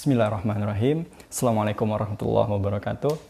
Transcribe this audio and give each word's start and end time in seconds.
Bismillahirrahmanirrahim. 0.00 1.04
Assalamualaikum 1.28 1.84
warahmatullahi 1.84 2.48
wabarakatuh. 2.48 3.20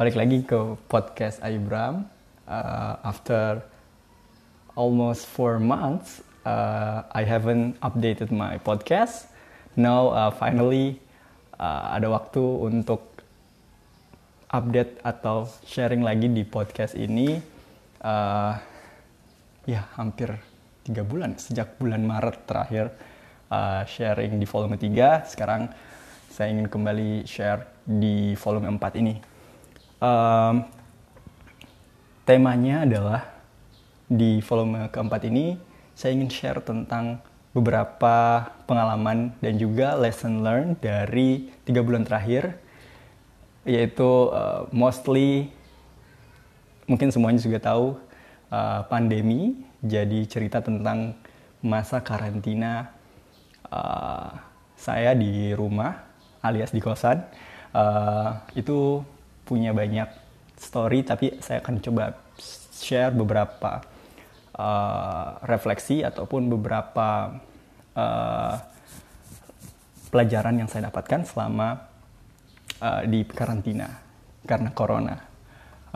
Balik 0.00 0.16
lagi 0.16 0.40
ke 0.40 0.80
podcast 0.88 1.44
Aibram. 1.44 2.08
Uh, 2.48 2.96
after 3.04 3.60
almost 4.72 5.28
four 5.28 5.60
months, 5.60 6.24
uh, 6.48 7.04
I 7.12 7.28
haven't 7.28 7.76
updated 7.84 8.32
my 8.32 8.56
podcast. 8.64 9.28
Now 9.76 10.08
uh, 10.08 10.32
finally 10.32 11.04
uh, 11.60 11.92
ada 11.92 12.08
waktu 12.08 12.40
untuk 12.40 13.04
update 14.48 15.04
atau 15.04 15.52
sharing 15.68 16.00
lagi 16.00 16.32
di 16.32 16.48
podcast 16.48 16.96
ini. 16.96 17.36
Uh, 18.00 18.56
ya 19.68 19.84
hampir 20.00 20.32
tiga 20.80 21.04
bulan 21.04 21.36
sejak 21.36 21.76
bulan 21.76 22.08
Maret 22.08 22.48
terakhir 22.48 22.88
uh, 23.50 23.82
sharing 23.86 24.38
di 24.38 24.46
volume 24.46 24.78
3. 24.78 25.26
Sekarang 25.26 25.70
saya 26.30 26.52
ingin 26.52 26.68
kembali 26.68 27.24
share 27.24 27.66
di 27.86 28.36
volume 28.36 28.68
4 28.76 29.00
ini. 29.02 29.14
Um, 29.96 30.68
temanya 32.26 32.84
adalah 32.84 33.22
di 34.06 34.38
volume 34.42 34.86
keempat 34.90 35.26
ini 35.26 35.58
saya 35.96 36.12
ingin 36.14 36.30
share 36.30 36.60
tentang 36.60 37.24
beberapa 37.56 38.44
pengalaman 38.68 39.32
dan 39.40 39.56
juga 39.56 39.96
lesson 39.96 40.44
learned 40.44 40.76
dari 40.84 41.48
tiga 41.64 41.80
bulan 41.80 42.04
terakhir 42.04 42.60
yaitu 43.64 44.28
uh, 44.30 44.68
mostly 44.70 45.48
mungkin 46.84 47.08
semuanya 47.10 47.40
juga 47.40 47.58
tahu 47.58 47.96
uh, 48.52 48.84
pandemi 48.86 49.56
jadi 49.80 50.28
cerita 50.28 50.60
tentang 50.60 51.16
masa 51.64 51.98
karantina 51.98 52.92
uh, 53.70 54.30
saya 54.76 55.16
di 55.16 55.50
rumah 55.56 55.92
alias 56.44 56.70
di 56.70 56.78
kosan 56.78 57.22
uh, 57.74 58.30
itu 58.54 59.02
punya 59.46 59.74
banyak 59.74 60.08
story 60.56 61.02
tapi 61.06 61.38
saya 61.38 61.62
akan 61.62 61.78
coba 61.82 62.04
share 62.76 63.12
beberapa 63.12 63.82
uh, 64.56 65.40
refleksi 65.44 66.04
ataupun 66.04 66.48
beberapa 66.52 67.40
uh, 67.96 68.54
pelajaran 70.10 70.64
yang 70.64 70.68
saya 70.68 70.88
dapatkan 70.88 71.28
selama 71.28 71.68
uh, 72.80 73.02
di 73.04 73.24
karantina 73.26 73.88
karena 74.46 74.70
corona. 74.72 75.16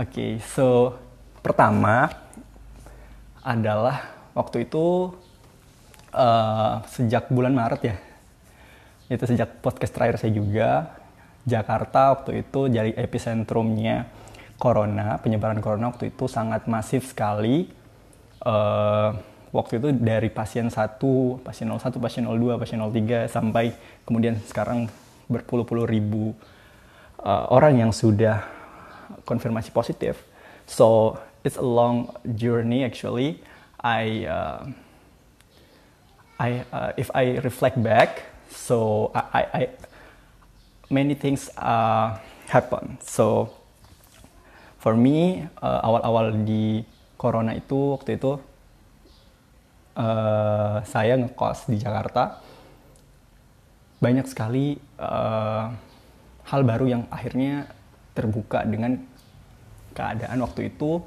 Oke, 0.01 0.11
okay, 0.11 0.33
so 0.43 0.97
pertama 1.45 2.09
adalah 3.41 4.13
waktu 4.37 4.69
itu 4.69 5.13
uh, 6.15 6.83
sejak 6.87 7.31
bulan 7.31 7.55
Maret 7.55 7.83
ya. 7.83 7.97
Itu 9.11 9.27
sejak 9.27 9.59
podcast 9.63 9.93
terakhir 9.95 10.23
saya 10.23 10.33
juga 10.35 11.01
Jakarta 11.49 12.15
waktu 12.15 12.47
itu 12.47 12.69
jadi 12.71 12.95
epicentrumnya 12.95 14.07
corona, 14.61 15.17
penyebaran 15.19 15.59
corona 15.65 15.91
waktu 15.91 16.13
itu 16.13 16.29
sangat 16.29 16.69
masif 16.69 17.09
sekali. 17.09 17.73
Uh, 18.41 19.17
waktu 19.51 19.83
itu 19.83 19.89
dari 19.93 20.31
pasien 20.31 20.71
1, 20.71 21.01
pasien 21.43 21.67
01, 21.67 21.99
pasien 21.99 22.25
02, 22.25 22.61
pasien 22.61 22.79
03 22.81 23.27
sampai 23.27 23.75
kemudian 24.07 24.39
sekarang 24.47 24.87
berpuluh-puluh 25.27 25.87
ribu 25.87 26.33
uh, 27.23 27.51
orang 27.51 27.83
yang 27.83 27.93
sudah 27.93 28.47
konfirmasi 29.27 29.75
positif. 29.75 30.23
So 30.71 31.19
it's 31.43 31.59
a 31.59 31.67
long 31.67 32.15
journey 32.39 32.87
actually. 32.87 33.43
I 33.81 34.29
I 36.41 36.65
uh, 36.73 36.97
if 36.97 37.13
I 37.13 37.37
reflect 37.45 37.77
back, 37.85 38.25
so 38.49 39.13
I, 39.13 39.21
I, 39.21 39.43
I 39.53 39.63
many 40.89 41.13
things 41.13 41.53
uh, 41.61 42.17
happen. 42.49 42.97
So 43.05 43.53
for 44.81 44.97
me 44.97 45.45
uh, 45.61 45.85
awal-awal 45.85 46.33
di 46.49 46.81
corona 47.21 47.53
itu 47.53 48.01
waktu 48.01 48.17
itu 48.17 48.41
uh, 50.01 50.81
saya 50.89 51.21
ngekos 51.21 51.69
di 51.69 51.77
Jakarta 51.77 52.41
banyak 54.01 54.25
sekali 54.25 54.81
uh, 54.97 55.69
hal 56.49 56.61
baru 56.65 56.89
yang 56.89 57.05
akhirnya 57.13 57.69
terbuka 58.17 58.65
dengan 58.65 58.97
keadaan 59.93 60.41
waktu 60.41 60.73
itu 60.73 61.05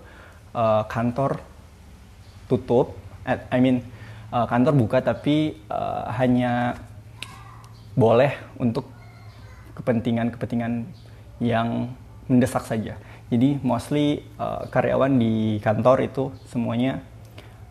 uh, 0.54 0.86
kantor 0.86 1.42
tutup. 2.46 2.94
I 3.26 3.58
mean 3.58 3.82
uh, 4.34 4.50
kantor 4.50 4.74
buka 4.74 5.06
tapi 5.06 5.62
uh, 5.70 6.10
hanya 6.18 6.82
boleh 7.94 8.34
untuk 8.58 8.90
kepentingan-kepentingan 9.78 10.90
yang 11.38 11.94
mendesak 12.26 12.66
saja. 12.66 12.98
Jadi 13.30 13.62
mostly 13.62 14.26
uh, 14.42 14.66
karyawan 14.70 15.18
di 15.18 15.62
kantor 15.62 16.06
itu 16.06 16.34
semuanya 16.50 17.02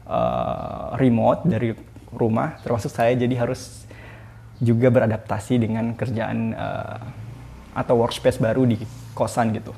uh, 0.06 0.94
remote 0.98 1.46
dari 1.46 1.74
rumah, 2.14 2.58
termasuk 2.62 2.90
saya. 2.90 3.14
Jadi 3.14 3.34
harus 3.34 3.86
juga 4.62 4.90
beradaptasi 4.94 5.58
dengan 5.58 5.94
kerjaan 5.98 6.54
uh, 6.54 6.98
atau 7.74 7.98
workspace 7.98 8.38
baru 8.38 8.66
di 8.66 8.78
kosan 9.14 9.54
gitu. 9.54 9.74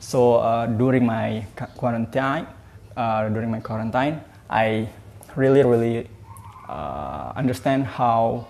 So 0.00 0.40
uh, 0.40 0.68
during 0.68 1.04
my 1.04 1.44
quarantine, 1.76 2.48
uh, 2.96 3.28
during 3.28 3.52
my 3.52 3.60
quarantine, 3.60 4.20
I 4.48 4.88
really 5.36 5.60
really 5.62 6.17
uh, 6.68 7.32
understand 7.34 7.88
how 7.88 8.44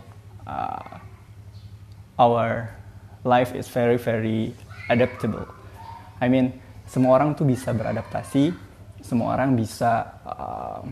uh, 0.44 0.98
our 2.18 2.68
life 3.22 3.54
is 3.54 3.70
very 3.70 3.96
very 3.96 4.52
adaptable. 4.90 5.46
I 6.18 6.26
mean, 6.26 6.50
semua 6.88 7.22
orang 7.22 7.38
tuh 7.38 7.46
bisa 7.46 7.70
beradaptasi, 7.70 8.50
semua 9.04 9.38
orang 9.38 9.54
bisa, 9.54 10.18
uh, 10.26 10.82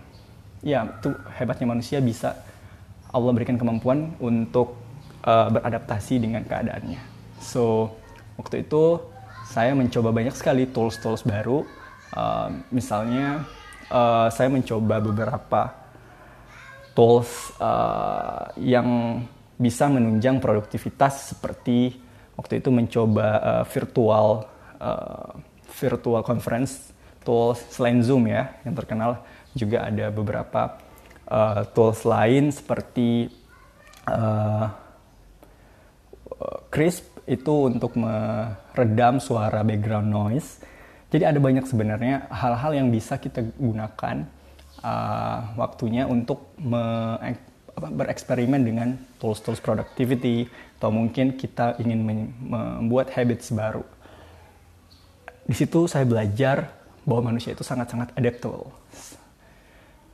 ya 0.62 0.86
itu 0.86 1.10
hebatnya 1.34 1.66
manusia 1.66 1.98
bisa 1.98 2.38
Allah 3.10 3.32
berikan 3.34 3.58
kemampuan 3.58 4.14
untuk 4.22 4.78
uh, 5.26 5.48
beradaptasi 5.50 6.22
dengan 6.22 6.46
keadaannya. 6.46 7.00
So 7.42 7.90
waktu 8.38 8.68
itu 8.68 9.02
saya 9.50 9.72
mencoba 9.74 10.12
banyak 10.12 10.34
sekali 10.36 10.68
tools-tools 10.68 11.24
baru, 11.26 11.64
uh, 12.14 12.48
misalnya 12.70 13.42
uh, 13.90 14.28
saya 14.30 14.52
mencoba 14.52 15.00
beberapa 15.00 15.85
tools 16.96 17.52
uh, 17.60 18.48
yang 18.56 19.20
bisa 19.60 19.86
menunjang 19.92 20.40
produktivitas 20.40 21.36
seperti 21.36 21.92
waktu 22.40 22.64
itu 22.64 22.72
mencoba 22.72 23.28
uh, 23.40 23.64
virtual 23.68 24.48
uh, 24.80 25.32
virtual 25.76 26.24
conference 26.24 26.96
tools 27.20 27.60
selain 27.68 28.00
Zoom 28.00 28.32
ya 28.32 28.56
yang 28.64 28.72
terkenal 28.72 29.20
juga 29.52 29.84
ada 29.84 30.08
beberapa 30.08 30.80
uh, 31.28 31.68
tools 31.76 32.04
lain 32.08 32.48
seperti 32.48 33.28
uh, 34.08 34.68
Crisp 36.68 37.24
itu 37.24 37.72
untuk 37.72 37.96
meredam 37.96 39.18
suara 39.18 39.64
background 39.64 40.08
noise. 40.12 40.60
Jadi 41.08 41.24
ada 41.24 41.40
banyak 41.40 41.64
sebenarnya 41.64 42.28
hal-hal 42.28 42.76
yang 42.76 42.88
bisa 42.92 43.16
kita 43.16 43.40
gunakan 43.56 44.28
uh, 44.80 45.54
waktunya 45.56 46.04
untuk 46.08 46.52
me, 46.60 46.82
bereksperimen 47.76 48.64
dengan 48.64 48.88
tools-tools 49.20 49.60
productivity 49.60 50.48
atau 50.80 50.88
mungkin 50.88 51.36
kita 51.36 51.76
ingin 51.80 52.00
membuat 52.40 53.12
habits 53.12 53.52
baru. 53.52 53.84
Di 55.44 55.54
situ 55.54 55.84
saya 55.86 56.08
belajar 56.08 56.72
bahwa 57.06 57.32
manusia 57.32 57.52
itu 57.54 57.62
sangat-sangat 57.62 58.16
adaptable. 58.16 58.72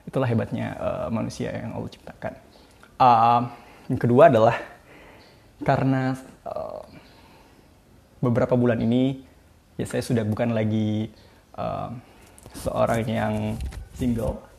Itulah 0.05 0.29
hebatnya 0.29 0.77
uh, 0.77 1.09
manusia 1.09 1.55
yang 1.55 1.73
Allah 1.79 1.91
ciptakan. 1.91 2.33
Uh, 2.99 3.43
yang 3.89 4.01
kedua 4.03 4.29
adalah 4.29 4.59
karena 5.63 6.19
uh, 6.45 6.83
beberapa 8.19 8.59
bulan 8.59 8.83
ini 8.83 9.23
ya 9.79 9.87
saya 9.87 10.03
sudah 10.03 10.27
bukan 10.27 10.53
lagi 10.53 11.11
uh, 11.55 11.95
seorang 12.59 13.03
yang 13.07 13.35
single 13.97 14.52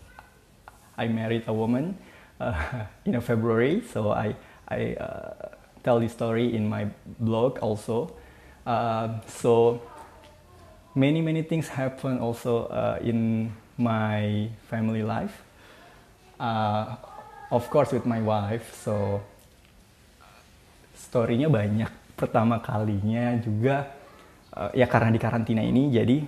I 0.98 1.08
married 1.08 1.44
a 1.48 1.54
woman 1.54 1.98
uh, 2.40 2.86
in 3.06 3.20
February, 3.22 3.82
so 3.82 4.12
I 4.12 4.36
I 4.68 4.96
uh, 4.98 5.54
tell 5.84 6.00
this 6.00 6.14
story 6.14 6.56
in 6.56 6.70
my 6.70 6.88
blog 7.20 7.60
also. 7.60 8.14
Uh, 8.66 9.20
so 9.28 9.82
many 10.96 11.20
many 11.20 11.44
things 11.44 11.68
happen 11.68 12.20
also 12.20 12.70
uh, 12.72 12.98
in 13.02 13.52
my 13.78 14.48
family 14.70 15.04
life. 15.04 15.44
Uh, 16.40 16.96
of 17.52 17.70
course 17.70 17.92
with 17.92 18.06
my 18.06 18.22
wife, 18.22 18.74
so 18.74 19.22
storynya 20.96 21.50
banyak. 21.50 21.90
Pertama 22.14 22.62
kalinya 22.62 23.34
juga 23.42 23.90
uh, 24.54 24.70
ya 24.78 24.86
karena 24.86 25.10
di 25.10 25.20
karantina 25.20 25.66
ini, 25.66 25.90
jadi 25.90 26.24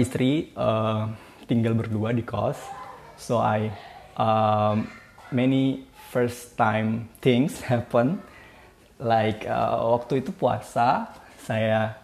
istri 0.00 0.50
uh, 0.56 1.12
tinggal 1.44 1.76
berdua 1.76 2.16
di 2.16 2.24
kos 2.24 2.81
So 3.16 3.38
I 3.38 3.70
um, 4.16 4.88
many 5.30 5.86
first 6.12 6.56
time 6.56 7.08
things 7.20 7.60
happen. 7.70 8.20
Like 9.02 9.48
uh, 9.48 9.82
waktu 9.98 10.22
itu 10.22 10.30
puasa 10.30 11.10
saya 11.42 11.98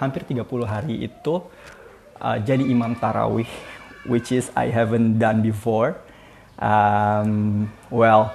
hampir 0.00 0.24
30 0.24 0.44
hari 0.64 1.04
itu 1.04 1.44
uh, 2.20 2.38
jadi 2.40 2.64
imam 2.64 2.96
tarawih 2.96 3.48
which 4.08 4.32
is 4.32 4.48
I 4.56 4.72
haven't 4.72 5.20
done 5.20 5.44
before. 5.44 5.98
Um, 6.56 7.68
well 7.92 8.32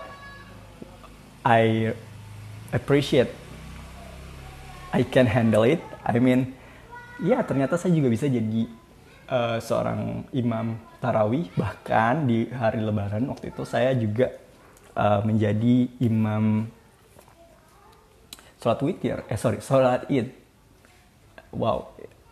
I 1.41 1.93
appreciate 2.69 3.33
I 4.93 5.01
can 5.01 5.25
handle 5.25 5.65
it. 5.65 5.81
I 6.05 6.21
mean 6.21 6.53
ya 7.17 7.41
ternyata 7.41 7.81
saya 7.81 7.97
juga 7.97 8.13
bisa 8.13 8.29
jadi 8.29 8.69
uh, 9.25 9.57
seorang 9.57 10.29
imam 10.37 10.90
tarawih. 11.01 11.49
Bahkan 11.57 12.29
di 12.29 12.47
hari 12.53 12.79
lebaran 12.85 13.25
waktu 13.27 13.49
itu 13.49 13.65
saya 13.65 13.91
juga 13.97 14.29
uh, 14.93 15.25
menjadi 15.25 15.89
imam 15.99 16.69
sholat 18.61 18.79
witir. 18.85 19.25
Eh 19.25 19.35
sorry 19.41 19.59
sholat 19.59 20.05
id. 20.07 20.29
Wow 21.51 21.91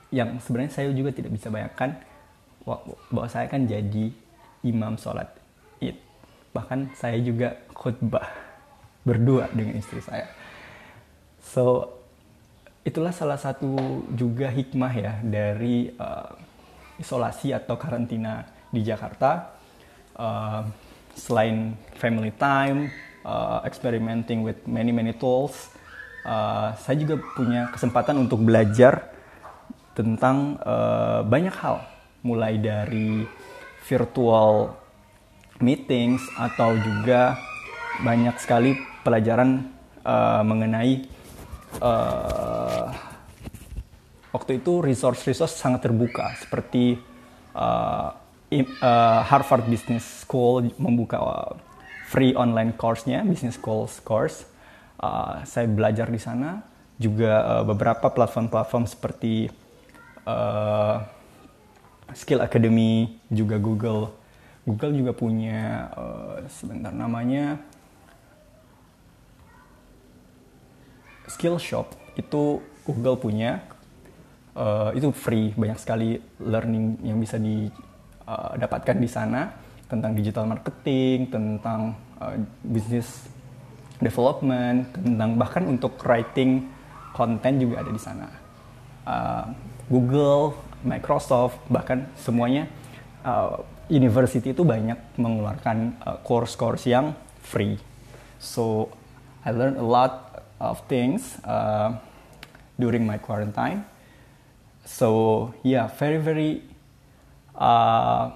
yang 0.10 0.42
sebenarnya 0.42 0.74
saya 0.74 0.90
juga 0.90 1.14
tidak 1.14 1.38
bisa 1.38 1.54
bayangkan 1.54 1.98
bahwa 2.66 3.30
saya 3.30 3.50
kan 3.50 3.66
jadi 3.66 4.14
imam 4.66 4.98
sholat 4.98 5.30
id. 5.82 5.98
Bahkan 6.54 6.94
saya 6.98 7.18
juga 7.22 7.58
khutbah 7.74 8.26
berdua 9.06 9.50
dengan 9.54 9.78
istri 9.78 10.02
saya. 10.02 10.30
So 11.42 11.94
itulah 12.86 13.14
salah 13.14 13.38
satu 13.38 14.06
juga 14.14 14.50
hikmah 14.50 14.94
ya 14.98 15.14
dari 15.22 15.94
uh, 15.94 16.34
isolasi 17.00 17.54
atau 17.54 17.78
karantina 17.78 18.59
di 18.70 18.82
Jakarta 18.86 19.54
uh, 20.18 20.62
selain 21.18 21.76
family 21.98 22.32
time 22.38 22.90
uh, 23.26 23.62
experimenting 23.66 24.46
with 24.46 24.62
many 24.70 24.94
many 24.94 25.14
tools 25.18 25.74
uh, 26.26 26.76
saya 26.78 26.96
juga 27.00 27.22
punya 27.36 27.70
kesempatan 27.74 28.16
untuk 28.20 28.44
belajar 28.44 29.10
tentang 30.00 30.56
uh, 30.64 31.28
banyak 31.28 31.52
hal, 31.60 31.84
mulai 32.24 32.56
dari 32.56 33.28
virtual 33.84 34.72
meetings 35.60 36.24
atau 36.40 36.72
juga 36.80 37.36
banyak 38.00 38.36
sekali 38.40 38.80
pelajaran 39.04 39.68
uh, 40.08 40.40
mengenai 40.48 41.04
uh, 41.84 42.88
waktu 44.32 44.64
itu 44.64 44.80
resource-resource 44.80 45.60
sangat 45.60 45.84
terbuka 45.84 46.32
seperti 46.40 46.96
uh, 47.52 48.16
uh, 48.52 49.22
Harvard 49.26 49.70
Business 49.70 50.26
School 50.26 50.74
membuka 50.82 51.18
uh, 51.22 51.54
free 52.10 52.34
online 52.34 52.74
course-nya 52.74 53.22
Business 53.22 53.56
Schools 53.56 54.02
course. 54.02 54.50
Uh, 55.00 55.46
saya 55.46 55.70
belajar 55.70 56.10
di 56.10 56.18
sana. 56.20 56.66
Juga 57.00 57.46
uh, 57.46 57.64
beberapa 57.64 58.12
platform-platform 58.12 58.84
seperti 58.90 59.48
uh, 60.28 61.00
Skill 62.12 62.44
Academy 62.44 63.22
juga 63.30 63.56
Google. 63.62 64.12
Google 64.68 64.94
juga 64.98 65.14
punya 65.16 65.88
uh, 65.96 66.36
sebentar 66.52 66.92
namanya 66.92 67.62
Skill 71.30 71.62
Shop. 71.62 71.88
Itu 72.18 72.66
Google 72.84 73.16
punya. 73.16 73.64
Uh, 74.58 74.92
itu 74.98 75.14
free 75.16 75.56
banyak 75.56 75.80
sekali 75.80 76.20
learning 76.42 77.00
yang 77.06 77.16
bisa 77.22 77.40
didapatkan 77.40 77.89
uh, 78.30 78.94
di 79.02 79.10
sana 79.10 79.50
tentang 79.90 80.14
digital 80.14 80.46
marketing 80.46 81.34
tentang 81.34 81.98
uh, 82.22 82.38
bisnis 82.62 83.26
development, 83.98 84.94
tentang 84.94 85.36
bahkan 85.36 85.66
untuk 85.66 85.98
writing 86.06 86.70
konten 87.12 87.58
juga 87.58 87.84
ada 87.84 87.92
di 87.92 88.02
sana. 88.02 88.28
Uh, 89.04 89.46
Google, 89.90 90.54
Microsoft, 90.86 91.58
bahkan 91.68 92.06
semuanya 92.16 92.70
uh, 93.26 93.60
university 93.90 94.54
itu 94.54 94.62
banyak 94.62 94.96
mengeluarkan 95.18 95.98
uh, 96.06 96.18
course-course 96.22 96.86
yang 96.86 97.18
free. 97.42 97.82
So 98.38 98.94
I 99.44 99.52
learned 99.52 99.82
a 99.82 99.84
lot 99.84 100.46
of 100.62 100.86
things 100.86 101.42
uh, 101.44 101.98
during 102.78 103.04
my 103.04 103.18
quarantine. 103.18 103.84
So 104.86 105.52
yeah, 105.66 105.90
very 105.90 106.22
very 106.22 106.69
uh, 107.60 108.32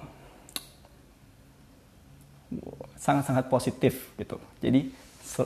sangat-sangat 3.00 3.48
positif 3.48 4.12
gitu. 4.20 4.38
Jadi 4.60 4.92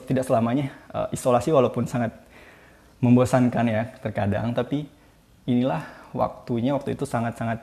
tidak 0.05 0.27
selamanya 0.27 0.75
uh, 0.93 1.09
isolasi 1.15 1.55
walaupun 1.55 1.89
sangat 1.89 2.13
membosankan 2.99 3.65
ya 3.71 3.83
terkadang 4.03 4.51
tapi 4.51 4.85
inilah 5.47 5.87
waktunya 6.13 6.75
waktu 6.75 6.99
itu 6.99 7.07
sangat-sangat 7.07 7.63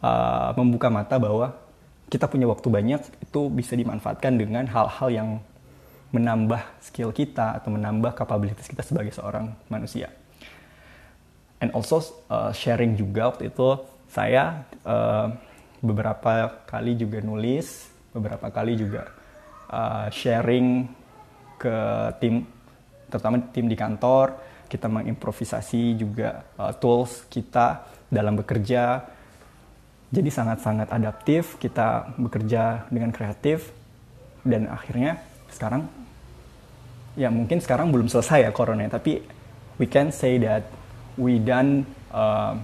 uh, 0.00 0.50
membuka 0.56 0.88
mata 0.88 1.20
bahwa 1.20 1.54
kita 2.08 2.24
punya 2.24 2.48
waktu 2.48 2.66
banyak 2.72 3.00
itu 3.20 3.40
bisa 3.52 3.76
dimanfaatkan 3.76 4.40
dengan 4.40 4.64
hal-hal 4.64 5.08
yang 5.12 5.28
menambah 6.08 6.64
skill 6.80 7.12
kita 7.12 7.60
atau 7.60 7.68
menambah 7.68 8.16
kapabilitas 8.16 8.64
kita 8.64 8.80
sebagai 8.80 9.12
seorang 9.12 9.52
manusia. 9.68 10.08
And 11.60 11.68
also 11.76 12.00
uh, 12.32 12.48
sharing 12.56 12.96
juga 12.96 13.28
waktu 13.28 13.52
itu 13.52 13.68
saya 14.08 14.64
uh, 14.82 15.30
beberapa 15.78 16.64
kali 16.66 16.98
juga 16.98 17.20
nulis, 17.22 17.86
beberapa 18.10 18.48
kali 18.50 18.74
juga 18.74 19.12
uh, 19.70 20.08
sharing 20.10 20.88
ke 21.60 21.76
tim, 22.18 22.42
terutama 23.12 23.38
tim 23.52 23.68
di 23.68 23.76
kantor. 23.76 24.34
Kita 24.68 24.84
mengimprovisasi 24.84 25.96
juga 25.96 26.44
uh, 26.60 26.72
tools 26.76 27.24
kita 27.32 27.88
dalam 28.12 28.36
bekerja. 28.36 29.00
Jadi 30.08 30.28
sangat-sangat 30.32 30.88
adaptif, 30.88 31.60
kita 31.60 32.16
bekerja 32.16 32.88
dengan 32.88 33.12
kreatif, 33.12 33.72
dan 34.40 34.64
akhirnya 34.72 35.20
sekarang, 35.52 35.84
ya 37.12 37.28
mungkin 37.28 37.60
sekarang 37.60 37.92
belum 37.92 38.08
selesai 38.08 38.48
ya 38.48 38.50
corona, 38.52 38.88
tapi 38.88 39.20
we 39.76 39.84
can 39.84 40.08
say 40.08 40.40
that 40.40 40.64
we 41.20 41.36
done 41.36 41.84
uh, 42.08 42.56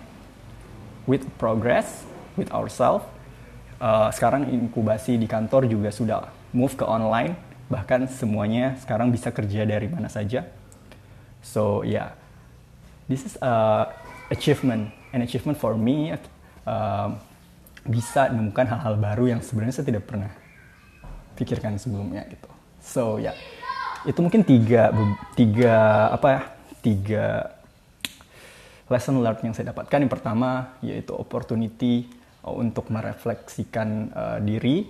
with 1.05 1.25
progress 1.41 2.05
with 2.37 2.51
ourselves. 2.53 3.05
Uh, 3.81 4.09
sekarang 4.15 4.49
inkubasi 4.49 5.19
di 5.21 5.29
kantor 5.29 5.69
juga 5.69 5.91
sudah 5.93 6.21
move 6.55 6.73
ke 6.79 6.87
online, 6.87 7.37
bahkan 7.69 8.07
semuanya 8.09 8.79
sekarang 8.81 9.11
bisa 9.13 9.29
kerja 9.35 9.67
dari 9.67 9.91
mana 9.91 10.09
saja. 10.09 10.47
So 11.45 11.85
yeah, 11.85 12.17
this 13.11 13.29
is 13.29 13.35
a 13.45 13.87
achievement, 14.33 14.95
an 15.13 15.21
achievement 15.21 15.61
for 15.61 15.77
me. 15.77 16.17
Uh, 16.65 17.13
bisa 17.85 18.33
menemukan 18.33 18.65
hal-hal 18.65 18.97
baru 18.97 19.37
yang 19.37 19.41
sebenarnya 19.45 19.77
saya 19.77 19.87
tidak 19.93 20.09
pernah 20.09 20.33
pikirkan 21.37 21.77
sebelumnya 21.77 22.25
gitu. 22.33 22.49
So 22.81 23.21
ya, 23.21 23.33
yeah. 23.33 23.37
itu 24.09 24.25
mungkin 24.25 24.41
tiga 24.41 24.89
tiga 25.37 26.09
apa 26.09 26.27
ya 26.33 26.41
tiga 26.81 27.25
lesson 28.89 29.21
learned 29.25 29.45
yang 29.45 29.55
saya 29.57 29.73
dapatkan. 29.73 30.05
Yang 30.05 30.13
pertama 30.21 30.77
yaitu 30.85 31.17
opportunity 31.17 32.09
untuk 32.45 32.93
merefleksikan 32.93 34.13
uh, 34.13 34.39
diri 34.45 34.85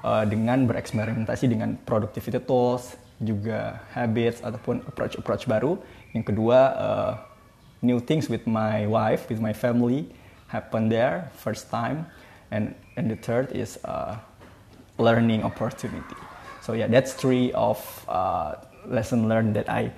uh, 0.00 0.24
dengan 0.24 0.64
bereksperimentasi 0.64 1.52
dengan 1.52 1.76
productivity 1.84 2.40
tools, 2.40 2.96
juga 3.20 3.84
habits 3.92 4.40
ataupun 4.40 4.82
approach-approach 4.88 5.44
baru. 5.46 5.76
Yang 6.16 6.34
kedua, 6.34 6.58
uh, 6.74 7.12
new 7.84 8.00
things 8.00 8.32
with 8.32 8.48
my 8.48 8.88
wife, 8.88 9.28
with 9.28 9.38
my 9.38 9.52
family 9.52 10.08
happen 10.48 10.88
there 10.88 11.28
first 11.36 11.68
time, 11.68 12.06
and 12.48 12.72
and 12.96 13.10
the 13.10 13.18
third 13.18 13.52
is 13.52 13.76
uh, 13.84 14.16
learning 14.96 15.44
opportunity. 15.44 16.16
So 16.64 16.72
yeah, 16.72 16.88
that's 16.88 17.12
three 17.12 17.52
of 17.52 17.78
uh, 18.08 18.56
lesson 18.88 19.28
learned 19.28 19.52
that 19.60 19.68
I 19.68 19.92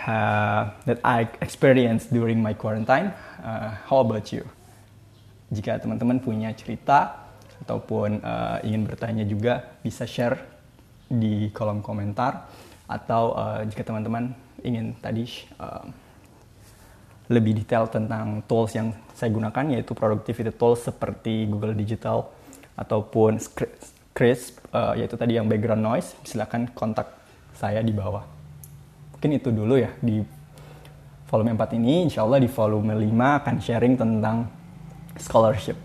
have, 0.00 0.80
that 0.88 0.98
I 1.04 1.28
experienced 1.44 2.08
during 2.08 2.40
my 2.40 2.56
quarantine. 2.56 3.12
Uh, 3.44 3.76
how 3.84 4.00
about 4.00 4.32
you? 4.32 4.48
Jika 5.52 5.82
teman-teman 5.82 6.22
punya 6.22 6.54
cerita 6.56 7.28
ataupun 7.66 8.24
uh, 8.24 8.58
ingin 8.64 8.88
bertanya 8.88 9.24
juga 9.28 9.76
bisa 9.84 10.08
share 10.08 10.40
di 11.10 11.52
kolom 11.52 11.84
komentar 11.84 12.48
atau 12.88 13.34
uh, 13.36 13.60
jika 13.66 13.84
teman-teman 13.84 14.32
ingin 14.62 14.96
tadi 15.02 15.26
uh, 15.58 15.84
lebih 17.30 17.62
detail 17.62 17.86
tentang 17.86 18.42
tools 18.46 18.74
yang 18.74 18.94
saya 19.14 19.30
gunakan 19.30 19.74
yaitu 19.74 19.92
productivity 19.94 20.50
tools 20.54 20.82
seperti 20.82 21.46
Google 21.46 21.76
Digital 21.76 22.26
ataupun 22.74 23.38
Crisp 24.14 24.62
uh, 24.72 24.96
yaitu 24.98 25.14
tadi 25.14 25.38
yang 25.38 25.46
background 25.46 25.82
noise 25.82 26.16
silakan 26.26 26.70
kontak 26.74 27.06
saya 27.54 27.84
di 27.84 27.94
bawah 27.94 28.39
mungkin 29.20 29.36
itu 29.36 29.52
dulu 29.52 29.76
ya 29.76 29.92
di 30.00 30.24
volume 31.28 31.52
4 31.52 31.76
ini 31.76 32.08
insya 32.08 32.24
Allah 32.24 32.40
di 32.40 32.48
volume 32.48 32.96
5 32.96 33.04
akan 33.44 33.56
sharing 33.60 33.94
tentang 34.00 34.48
scholarship 35.20 35.76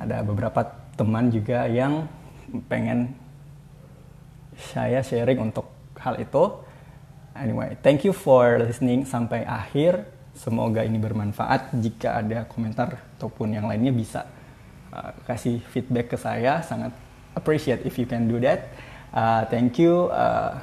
ada 0.00 0.24
beberapa 0.24 0.64
teman 0.96 1.28
juga 1.28 1.68
yang 1.68 2.08
pengen 2.72 3.12
saya 4.72 5.04
sharing 5.04 5.52
untuk 5.52 5.68
hal 6.00 6.16
itu 6.16 6.64
Anyway, 7.34 7.74
thank 7.82 8.06
you 8.06 8.14
for 8.14 8.62
listening 8.62 9.02
sampai 9.02 9.42
akhir. 9.42 10.06
Semoga 10.38 10.86
ini 10.86 11.02
bermanfaat. 11.02 11.74
Jika 11.74 12.22
ada 12.22 12.46
komentar 12.46 13.02
ataupun 13.18 13.58
yang 13.58 13.66
lainnya 13.66 13.90
bisa 13.90 14.22
uh, 14.94 15.10
kasih 15.26 15.58
feedback 15.74 16.14
ke 16.14 16.18
saya. 16.18 16.62
Sangat 16.62 16.94
appreciate 17.34 17.82
if 17.82 17.98
you 17.98 18.06
can 18.06 18.30
do 18.30 18.38
that. 18.38 18.70
Uh, 19.10 19.42
thank 19.50 19.82
you. 19.82 20.14
Uh, 20.14 20.62